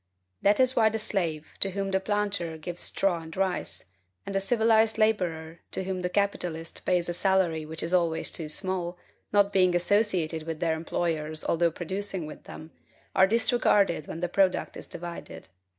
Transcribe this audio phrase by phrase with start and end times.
[0.41, 3.85] That is why the slave, to whom the planter gives straw and rice;
[4.25, 8.49] and the civilized laborer, to whom the capitalist pays a salary which is always too
[8.49, 8.97] small,
[9.31, 12.71] not being associated with their employers, although producing with them,
[13.15, 15.49] are disregarded when the product is divided.